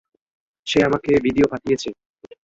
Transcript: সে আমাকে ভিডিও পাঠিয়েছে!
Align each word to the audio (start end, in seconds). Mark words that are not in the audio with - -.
সে 0.67 0.79
আমাকে 0.87 1.11
ভিডিও 1.25 1.45
পাঠিয়েছে! 1.51 1.89